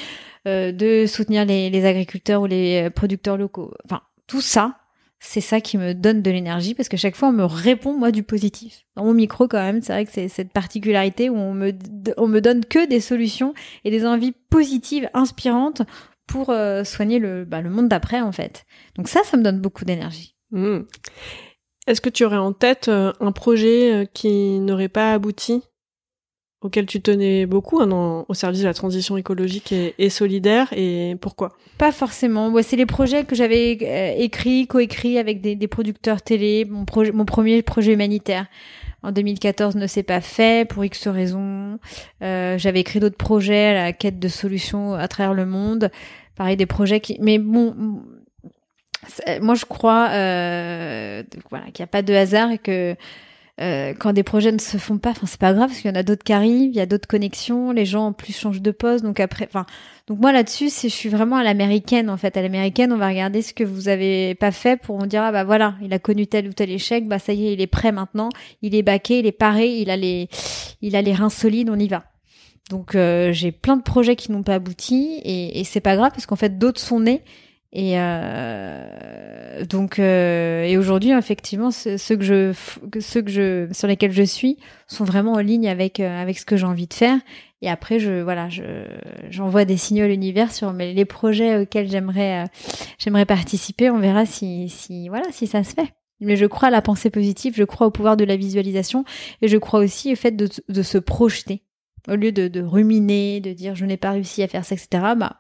[0.48, 3.74] euh, de soutenir les, les agriculteurs ou les producteurs locaux.
[3.86, 4.76] Enfin tout ça,
[5.20, 8.12] c'est ça qui me donne de l'énergie parce que chaque fois on me répond moi
[8.12, 8.86] du positif.
[8.96, 11.72] Dans mon micro quand même, c'est vrai que c'est cette particularité où on me
[12.18, 13.54] on me donne que des solutions
[13.84, 15.82] et des envies positives, inspirantes
[16.28, 18.66] pour euh, soigner le bah, le monde d'après en fait.
[18.96, 20.36] Donc ça, ça me donne beaucoup d'énergie.
[20.52, 20.80] Mmh.
[21.88, 25.64] Est-ce que tu aurais en tête euh, un projet euh, qui n'aurait pas abouti?
[26.68, 31.54] Auquel tu tenais beaucoup hein, au service de la transition écologique et, solidaire et pourquoi?
[31.78, 32.54] Pas forcément.
[32.62, 36.66] c'est les projets que j'avais euh, écrits, coécrits avec des, producteurs télé.
[36.66, 36.86] Mon,
[37.26, 38.46] premier projet humanitaire
[39.04, 41.80] en 2014 ne s'est pas fait pour X raisons.
[42.22, 45.90] Euh, j'avais écrit d'autres projets la quête de solutions à travers le monde.
[46.36, 47.18] Pareil, des projets qui...
[47.22, 47.76] Mais bon,
[49.42, 52.96] moi je crois euh, voilà, qu'il n'y a pas de hasard et que
[53.60, 55.94] euh, quand des projets ne se font pas, enfin c'est pas grave parce qu'il y
[55.94, 58.62] en a d'autres qui arrivent, il y a d'autres connexions, les gens en plus changent
[58.62, 59.66] de poste, donc après, enfin
[60.06, 62.38] donc moi là-dessus, c'est je suis vraiment à l'américaine en fait.
[62.38, 65.32] À l'américaine, on va regarder ce que vous avez pas fait pour on dira ah
[65.32, 67.68] bah voilà, il a connu tel ou tel échec, bah ça y est, il est
[67.68, 68.30] prêt maintenant,
[68.62, 70.30] il est baqué, il est paré, il a les
[70.84, 72.04] il a les reins solides, on y va.
[72.70, 76.12] Donc euh, j'ai plein de projets qui n'ont pas abouti et, et c'est pas grave
[76.12, 77.24] parce qu'en fait d'autres sont nés
[77.74, 82.54] et euh, donc, euh, et aujourd'hui, effectivement, ceux que je,
[83.00, 86.46] ceux que je, sur lesquels je suis, sont vraiment en ligne avec euh, avec ce
[86.46, 87.20] que j'ai envie de faire.
[87.62, 88.64] Et après, je, voilà, je,
[89.30, 92.48] j'envoie des signaux à l'univers sur les projets auxquels j'aimerais, euh,
[93.00, 93.90] j'aimerais participer.
[93.90, 95.94] On verra si, si, voilà, si ça se fait.
[96.20, 99.06] Mais je crois à la pensée positive, je crois au pouvoir de la visualisation,
[99.42, 101.64] et je crois aussi au fait de, de se projeter
[102.08, 104.88] au lieu de, de ruminer, de dire je n'ai pas réussi à faire ça, etc.
[105.18, 105.40] Bah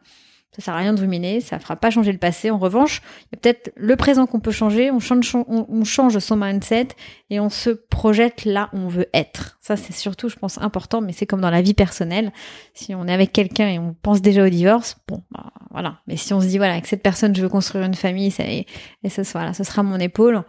[0.55, 2.49] ça sert à rien de ruminer, ça fera pas changer le passé.
[2.49, 4.89] En revanche, il y a peut-être le présent qu'on peut changer.
[4.89, 6.87] On change, on, change son mindset
[7.29, 9.59] et on se projette là où on veut être.
[9.61, 11.01] Ça, c'est surtout, je pense, important.
[11.01, 12.31] Mais c'est comme dans la vie personnelle.
[12.73, 15.99] Si on est avec quelqu'un et on pense déjà au divorce, bon, bah, voilà.
[16.07, 18.65] Mais si on se dit voilà, avec cette personne, je veux construire une famille, et,
[19.03, 20.43] et ce sera mon épaule.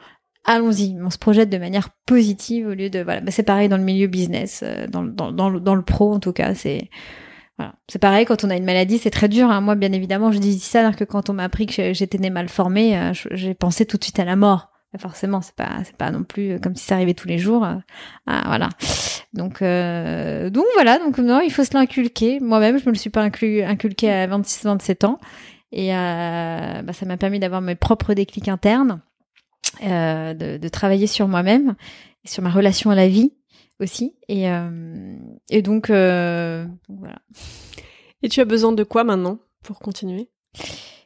[0.45, 3.21] Allons-y, on se projette de manière positive au lieu de voilà.
[3.21, 6.55] Bah, c'est pareil dans le milieu business, euh, dans le pro en tout cas.
[6.55, 6.89] C'est
[7.89, 9.51] C'est pareil, quand on a une maladie, c'est très dur.
[9.51, 9.61] Hein.
[9.61, 12.31] Moi, bien évidemment, je dis ça alors que quand on m'a appris que j'étais née
[12.31, 14.71] mal formée, euh, j'ai pensé tout de suite à la mort.
[14.99, 17.65] Forcément, c'est pas, c'est pas non plus euh, comme si ça arrivait tous les jours.
[17.65, 17.75] Euh.
[18.27, 18.69] Ah, voilà.
[19.35, 20.99] Donc, donc voilà.
[20.99, 22.41] Donc non, il faut se l'inculquer.
[22.41, 25.19] Moi-même, je me le suis pas inculqué à 26, 27 ans,
[25.73, 29.01] et euh, bah, ça m'a permis d'avoir mes propres déclics internes,
[29.83, 31.75] de, de travailler sur moi-même,
[32.25, 33.33] sur ma relation à la vie,
[33.81, 34.17] aussi.
[34.29, 35.17] Et, euh,
[35.51, 37.19] et donc, euh, voilà.
[38.23, 40.29] Et tu as besoin de quoi maintenant pour continuer?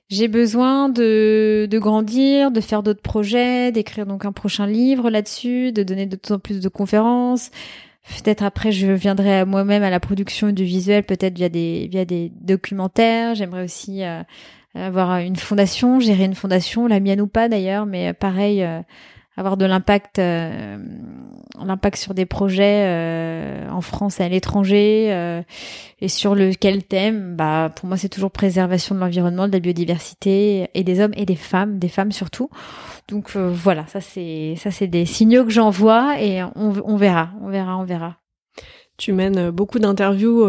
[0.09, 5.73] J'ai besoin de, de grandir, de faire d'autres projets, d'écrire donc un prochain livre là-dessus,
[5.73, 7.51] de donner de plus en plus de conférences.
[8.23, 12.05] Peut-être après, je viendrai à moi-même à la production du visuel, peut-être via des via
[12.05, 13.35] des documentaires.
[13.35, 14.23] J'aimerais aussi euh,
[14.75, 18.67] avoir une fondation, gérer une fondation, la mienne ou pas d'ailleurs, mais pareil,
[19.37, 20.77] avoir de l'impact euh,
[21.59, 25.43] l'impact sur des projets euh, en France et à l'étranger euh,
[26.01, 30.69] et sur lequel thème bah pour moi c'est toujours préservation de l'environnement de la biodiversité
[30.75, 32.51] et des hommes et des femmes des femmes surtout.
[33.09, 37.49] Donc voilà ça c'est ça c'est des signaux que j'envoie et on, on verra on
[37.49, 38.17] verra on verra.
[38.99, 40.47] Tu mènes beaucoup d'interviews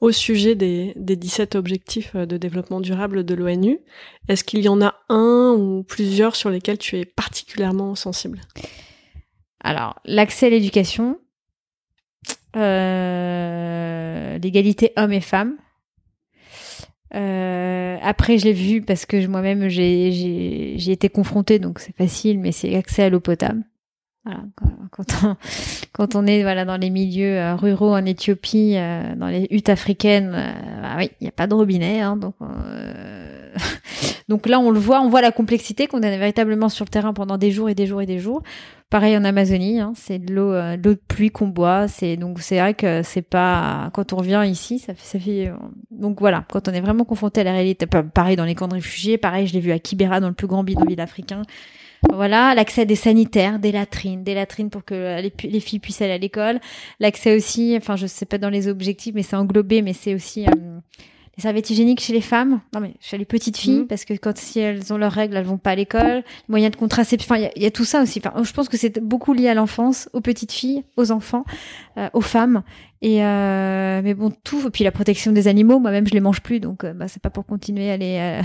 [0.00, 3.78] au sujet des, des 17 objectifs de développement durable de l'ONU.
[4.28, 8.40] Est-ce qu'il y en a un ou plusieurs sur lesquels tu es particulièrement sensible?
[9.62, 11.18] Alors, l'accès à l'éducation,
[12.56, 15.56] euh, l'égalité hommes et femmes.
[17.14, 22.52] Euh, après, je l'ai vu parce que moi-même j'ai été confrontée, donc c'est facile, mais
[22.52, 23.64] c'est l'accès à l'eau potable.
[24.24, 24.40] Voilà,
[24.90, 25.36] quand on,
[25.92, 29.68] quand on est voilà dans les milieux euh, ruraux en Éthiopie, euh, dans les huttes
[29.68, 32.34] africaines, euh, bah oui, il n'y a pas de robinet, hein, donc
[34.28, 37.12] donc là, on le voit, on voit la complexité qu'on est véritablement sur le terrain
[37.12, 38.42] pendant des jours et des jours et des jours.
[38.88, 41.86] Pareil en Amazonie, hein, c'est de l'eau, euh, de pluie qu'on boit.
[41.86, 45.48] C'est donc c'est vrai que c'est pas quand on revient ici, ça fait, ça fait
[45.48, 45.54] euh,
[45.90, 47.86] donc voilà, quand on est vraiment confronté à la réalité.
[47.86, 50.48] Pareil dans les camps de réfugiés, pareil, je l'ai vu à Kibera dans le plus
[50.48, 51.42] grand bidonville africain.
[52.08, 56.12] Voilà, l'accès à des sanitaires, des latrines, des latrines pour que les, filles puissent aller
[56.12, 56.58] à l'école.
[56.98, 60.46] L'accès aussi, enfin je sais pas dans les objectifs, mais c'est englobé, mais c'est aussi
[60.46, 60.78] euh,
[61.40, 63.86] les serviettes hygiéniques chez les femmes, non mais chez les petites filles, mhm.
[63.86, 66.22] parce que quand si elles ont leurs règles, elles vont pas à l'école.
[66.48, 68.20] Moyens de contraception, il y, a tout ça aussi.
[68.24, 71.44] Enfin, je pense que c'est beaucoup lié à l'enfance, aux petites filles, aux enfants,
[71.96, 72.62] euh, aux femmes.
[73.02, 76.42] Et euh, mais bon tout, et puis la protection des animaux, moi-même je les mange
[76.42, 78.42] plus, donc euh, bah, c'est pas pour continuer à les euh,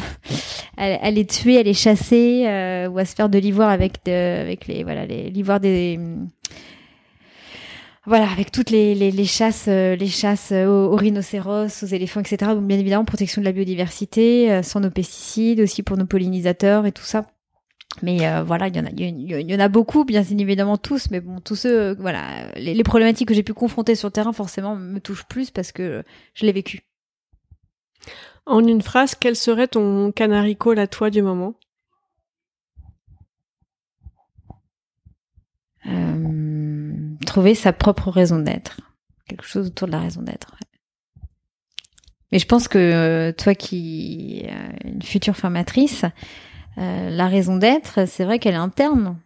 [0.77, 2.43] à, les tuer, à les chasser
[2.89, 5.99] ou à se faire de l'ivoire avec de, avec les voilà les l'ivoire des
[8.05, 12.51] voilà, avec toutes les, les, chasses, euh, les chasses euh, aux, rhinocéros, aux éléphants, etc.
[12.53, 16.85] Donc bien évidemment, protection de la biodiversité, euh, sans nos pesticides, aussi pour nos pollinisateurs
[16.85, 17.25] et tout ça.
[18.01, 21.21] Mais voilà, il y en a, il y, en a beaucoup, bien évidemment tous, mais
[21.21, 24.99] bon, tous ceux, voilà, les, problématiques que j'ai pu confronter sur le terrain, forcément, me
[24.99, 26.03] touchent plus parce que
[26.33, 26.81] je l'ai vécu.
[28.45, 31.55] En une phrase, quel serait ton canary call à toi du moment?
[37.25, 38.79] Trouver sa propre raison d'être.
[39.27, 40.55] Quelque chose autour de la raison d'être.
[42.31, 46.03] Mais je pense que euh, toi qui es euh, une future formatrice,
[46.77, 49.17] euh, la raison d'être, c'est vrai qu'elle est interne.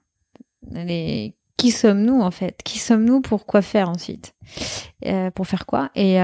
[1.57, 2.61] Qui sommes-nous en fait?
[2.63, 4.33] Qui sommes-nous pour quoi faire ensuite?
[5.33, 5.89] Pour faire quoi?
[5.95, 6.19] Et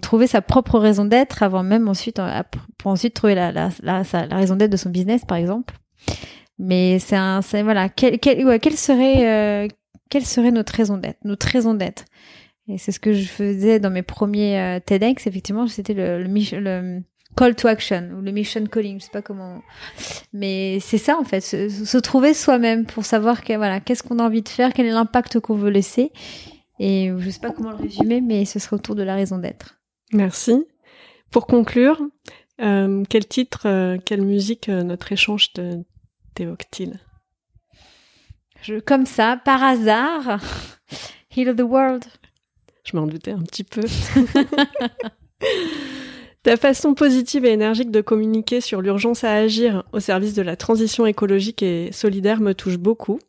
[0.00, 2.20] trouver sa propre raison d'être avant même ensuite,
[2.78, 5.74] pour ensuite trouver la, la, la, raison d'être de son business par exemple.
[6.58, 9.68] Mais c'est un, voilà, ouais, quel serait
[10.12, 12.04] quelle serait notre raison d'être, notre raison d'être.
[12.68, 15.26] Et c'est ce que je faisais dans mes premiers euh, TEDx.
[15.26, 17.00] Effectivement, c'était le,
[17.34, 19.62] call to action ou le mission calling, je sais pas comment.
[20.34, 24.50] Mais c'est ça en fait, se, trouver soi-même pour savoir qu'est-ce qu'on a envie de
[24.50, 26.12] faire, quel est l'impact qu'on veut laisser.
[26.78, 29.80] Et je sais pas comment le résumer, mais ce serait autour de la raison d'être.
[30.12, 30.62] Merci.
[31.30, 32.02] Pour conclure,
[32.60, 35.54] euh, quel titre, euh, quelle musique notre échange
[36.34, 37.00] t'évoque-t-il?
[38.84, 40.40] Comme ça, par hasard,
[41.36, 42.04] Heal the World.
[42.84, 43.82] Je m'en doutais un petit peu.
[46.42, 50.56] Ta façon positive et énergique de communiquer sur l'urgence à agir au service de la
[50.56, 53.20] transition écologique et solidaire me touche beaucoup.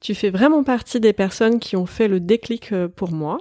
[0.00, 3.38] Tu fais vraiment partie des personnes qui ont fait le déclic euh, pour moi.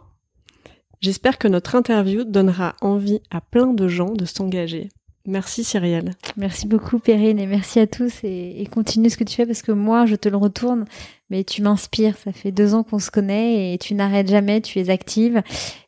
[1.02, 4.90] J'espère que notre interview donnera envie à plein de gens de s'engager.
[5.26, 6.12] Merci Cyrielle.
[6.36, 9.72] Merci beaucoup Perrine et merci à tous et, continue ce que tu fais parce que
[9.72, 10.84] moi je te le retourne
[11.30, 12.18] mais tu m'inspires.
[12.18, 15.42] Ça fait deux ans qu'on se connaît et tu n'arrêtes jamais, tu es active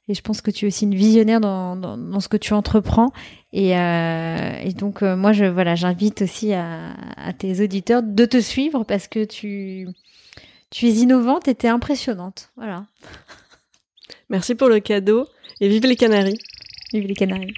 [0.07, 3.11] et je pense que tu es aussi une visionnaire dans, dans, ce que tu entreprends
[3.51, 8.25] et, euh, et donc euh, moi je voilà j'invite aussi à, à, tes auditeurs de
[8.25, 9.89] te suivre parce que tu
[10.69, 12.51] tu es innovante et tu es impressionnante.
[12.55, 12.85] Voilà.
[14.29, 15.27] Merci pour le cadeau
[15.59, 16.39] et vive les Canaries.
[16.93, 17.53] Vive les Canaries.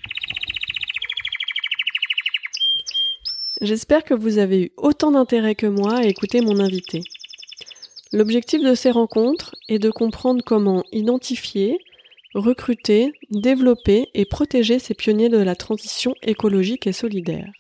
[3.62, 7.02] J'espère que vous avez eu autant d'intérêt que moi à écouter mon invité.
[8.14, 11.80] L'objectif de ces rencontres est de comprendre comment identifier,
[12.36, 17.52] recruter, développer et protéger ces pionniers de la transition écologique et solidaire.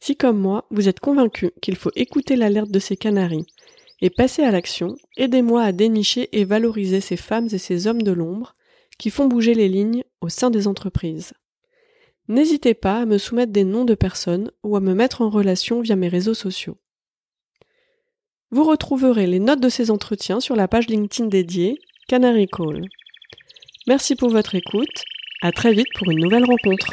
[0.00, 3.46] Si comme moi, vous êtes convaincu qu'il faut écouter l'alerte de ces canaris
[4.00, 8.12] et passer à l'action, aidez-moi à dénicher et valoriser ces femmes et ces hommes de
[8.12, 8.54] l'ombre
[8.98, 11.34] qui font bouger les lignes au sein des entreprises.
[12.30, 15.80] N'hésitez pas à me soumettre des noms de personnes ou à me mettre en relation
[15.80, 16.76] via mes réseaux sociaux.
[18.52, 22.84] Vous retrouverez les notes de ces entretiens sur la page LinkedIn dédiée Canary Call.
[23.88, 25.02] Merci pour votre écoute.
[25.42, 26.92] À très vite pour une nouvelle rencontre.